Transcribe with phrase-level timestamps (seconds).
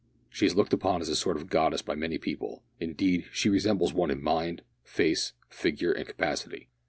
[0.31, 3.93] She is looked upon as a sort of goddess by many people; indeed she resembles
[3.93, 6.69] one in mind, face, figure, and capacity.